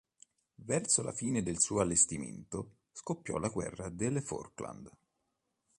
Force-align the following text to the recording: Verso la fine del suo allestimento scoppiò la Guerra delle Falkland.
Verso 0.65 1.03
la 1.03 1.11
fine 1.11 1.43
del 1.43 1.59
suo 1.59 1.79
allestimento 1.79 2.77
scoppiò 2.91 3.37
la 3.37 3.49
Guerra 3.49 3.87
delle 3.89 4.21
Falkland. 4.21 4.89